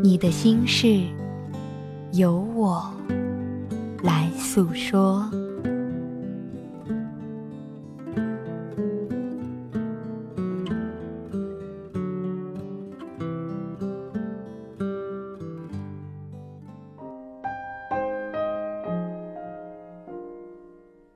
[0.00, 1.02] 你的心事，
[2.12, 2.88] 由我
[4.02, 5.28] 来诉说。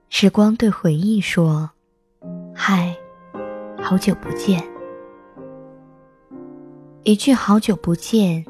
[0.09, 1.69] 时光对回忆说
[2.55, 2.97] ：“嗨，
[3.81, 4.63] 好久不见。”
[7.03, 8.45] 一句“好久不见”，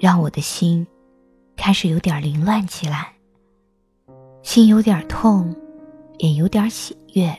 [0.00, 0.86] 让我的心
[1.58, 3.12] 开始有点凌乱起来。
[4.42, 5.54] 心有点痛，
[6.16, 7.30] 也有点喜悦，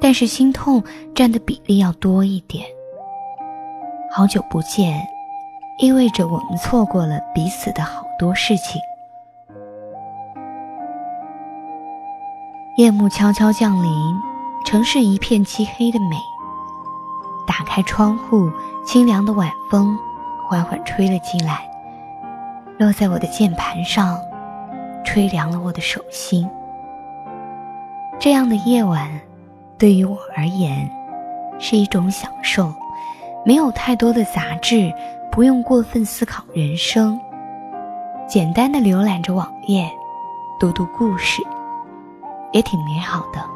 [0.00, 0.80] 但是心痛
[1.12, 2.64] 占的比例要多一点。
[4.12, 5.04] 好久不见，
[5.80, 8.80] 意味着我们错过了彼此的好多事情。
[12.76, 13.90] 夜幕悄悄降临，
[14.64, 16.16] 城市一片漆黑的美。
[17.44, 18.48] 打开窗户，
[18.86, 19.98] 清凉的晚风
[20.46, 21.68] 缓缓吹了进来，
[22.78, 24.18] 落在我的键盘上，
[25.04, 26.48] 吹凉了我的手心。
[28.18, 29.08] 这样的夜晚，
[29.78, 30.88] 对于我而言，
[31.58, 32.72] 是一种享受，
[33.44, 34.92] 没有太多的杂质，
[35.30, 37.18] 不用过分思考人生，
[38.28, 39.90] 简单的浏览着网页，
[40.60, 41.42] 读读故事。
[42.52, 43.53] 也挺美好的。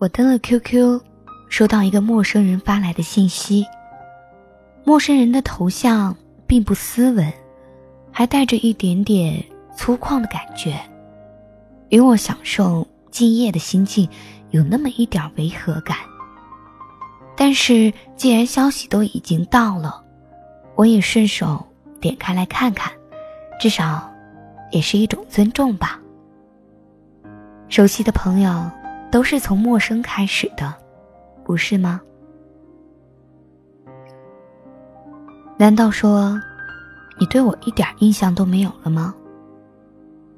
[0.00, 1.00] 我登了 QQ，
[1.48, 3.66] 收到一个陌生人发来的信息。
[4.84, 6.16] 陌生人的头像
[6.46, 7.32] 并不斯文，
[8.12, 9.44] 还带着一点点
[9.76, 10.80] 粗犷的感觉。
[11.88, 14.08] 与我享受静夜的心境
[14.50, 15.96] 有那么一点违和感，
[17.36, 20.00] 但是既然消息都已经到了，
[20.76, 21.66] 我也顺手
[22.00, 22.92] 点开来看看，
[23.58, 24.08] 至少
[24.70, 25.98] 也是一种尊重吧。
[27.68, 28.70] 熟悉的朋友
[29.10, 30.74] 都是从陌生开始的，
[31.44, 32.00] 不是吗？
[35.56, 36.40] 难道说
[37.18, 39.14] 你对我一点印象都没有了吗？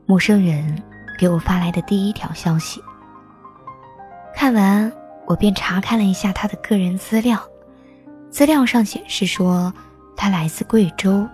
[0.07, 0.83] 陌生人。
[1.19, 2.83] 给我发来的第一条消息。
[4.35, 4.91] 看完，
[5.27, 7.39] 我便查看了一下他的个人资料，
[8.31, 9.71] 资料上显示说
[10.17, 11.29] 他来自贵州。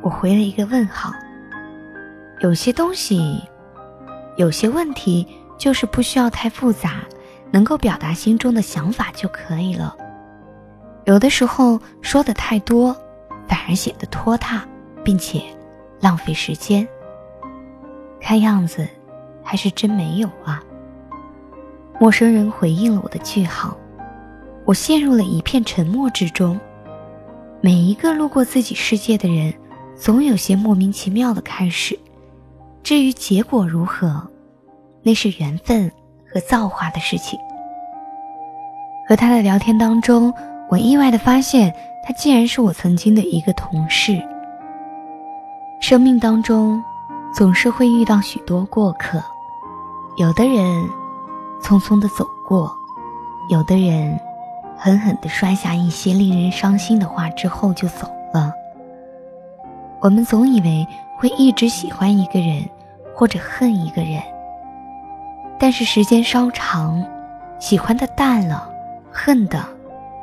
[0.00, 1.10] 我回了一个问号。
[2.38, 3.42] 有些东西，
[4.40, 5.26] 有些问题，
[5.58, 7.02] 就是不需要太复杂，
[7.50, 9.94] 能够表达心中的想法就可以了。
[11.04, 12.96] 有的时候说的太多，
[13.46, 14.62] 反而显得拖沓，
[15.04, 15.42] 并且
[16.00, 16.88] 浪费时间。
[18.18, 18.88] 看样子，
[19.42, 20.62] 还是真没有啊。
[21.98, 23.76] 陌生人回应了我的句号，
[24.64, 26.58] 我陷入了一片沉默之中。
[27.60, 29.52] 每一个路过自己世界的人，
[29.96, 31.98] 总有些莫名其妙的开始。
[32.82, 34.29] 至于结果如何，
[35.02, 35.90] 那是缘分
[36.32, 37.38] 和造化的事情。
[39.08, 40.32] 和他的聊天当中，
[40.68, 41.74] 我意外的发现，
[42.04, 44.20] 他竟然是我曾经的一个同事。
[45.80, 46.82] 生命当中。
[47.32, 49.22] 总是会遇到许多过客，
[50.16, 50.84] 有的人
[51.62, 52.76] 匆匆的走过，
[53.48, 54.18] 有的人
[54.76, 58.52] 狠狠的摔下一些令人伤心的话之后就走了。
[60.00, 60.84] 我们总以为
[61.16, 62.68] 会一直喜欢一个人，
[63.14, 64.20] 或者恨一个人，
[65.60, 67.04] 但是时间稍长，
[67.60, 68.68] 喜欢的淡了，
[69.12, 69.62] 恨的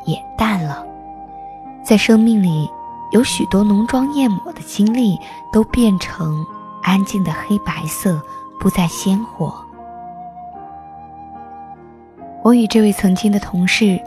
[0.06, 0.84] 也淡了，
[1.86, 2.68] 在生命里
[3.12, 5.18] 有许多浓妆艳抹的经历
[5.54, 6.46] 都变成。
[6.84, 8.22] 安静的黑白色
[8.62, 9.54] 不再鲜活。
[12.42, 14.00] 我与这位曾经的同事，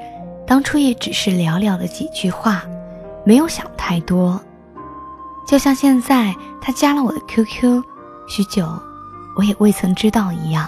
[0.46, 2.62] 当初也只是寥寥的几句话，
[3.22, 4.40] 没有想太多。
[5.46, 7.82] 就像现在他加了我的 QQ，
[8.26, 8.66] 许久
[9.36, 10.66] 我也未曾知道一样，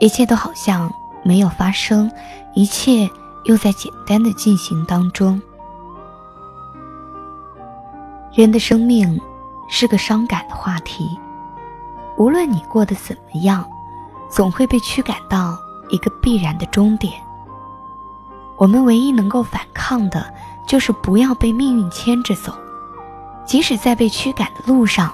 [0.00, 0.92] 一切都好像
[1.22, 2.10] 没有发生，
[2.54, 3.08] 一切
[3.44, 5.40] 又在简单的进行当中。
[8.34, 9.20] 人的生命。
[9.72, 11.16] 是个伤感的话题。
[12.16, 13.64] 无论你过得怎么样，
[14.28, 15.56] 总会被驱赶到
[15.90, 17.14] 一个必然的终点。
[18.56, 20.34] 我们唯一能够反抗的，
[20.66, 22.52] 就是不要被命运牵着走，
[23.46, 25.12] 即使在被驱赶的路上，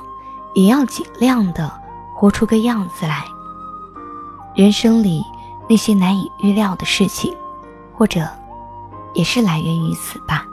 [0.54, 1.70] 也要尽量的
[2.14, 3.26] 活出个样子来。
[4.56, 5.23] 人生里
[5.69, 7.37] 那些难以预料的事情，
[7.94, 8.26] 或者
[9.12, 10.47] 也是来源于此吧。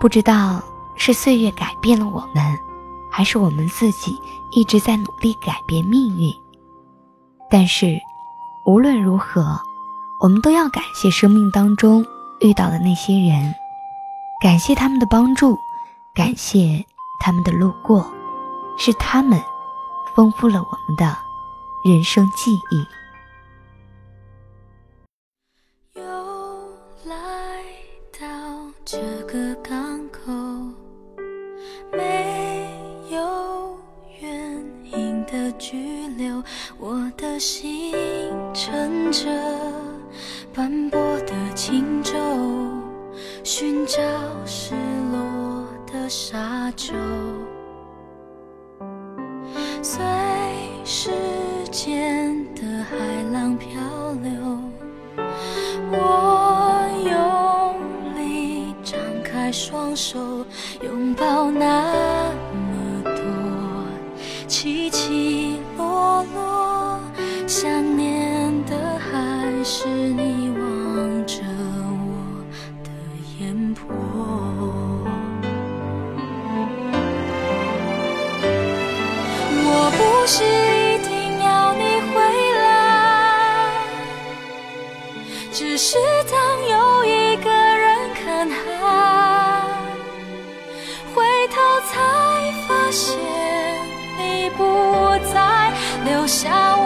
[0.00, 0.60] 不知道
[0.96, 2.58] 是岁月改变了我们，
[3.10, 4.18] 还是我们自己
[4.50, 6.32] 一直在努力改变命运。
[7.48, 7.96] 但是，
[8.66, 9.56] 无论如何，
[10.20, 12.04] 我们都要感谢生命当中
[12.40, 13.54] 遇到的那些人，
[14.42, 15.56] 感谢他们的帮助，
[16.12, 16.84] 感谢
[17.20, 18.04] 他们的路过，
[18.76, 19.40] 是他们
[20.18, 21.16] 丰富了我们的
[21.84, 22.84] 人生记忆。
[37.38, 37.94] 心
[38.52, 39.30] 乘着
[40.52, 42.12] 斑驳的轻舟，
[43.44, 44.02] 寻找
[44.44, 44.74] 失
[45.12, 46.92] 落的沙洲。
[51.84, 52.96] 间的海
[53.32, 53.68] 浪漂
[54.20, 54.32] 流，
[55.92, 60.18] 我用力张开双手，
[60.82, 62.17] 拥抱那
[92.88, 93.18] 发现
[94.18, 94.64] 你不
[95.30, 95.70] 在，
[96.06, 96.77] 留下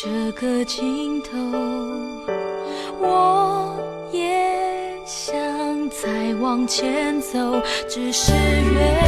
[0.00, 1.36] 这个尽头，
[3.00, 3.76] 我
[4.12, 4.22] 也
[5.04, 5.36] 想
[5.90, 9.07] 再往前走，只是越。